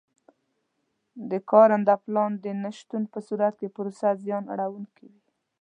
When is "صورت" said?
3.27-3.53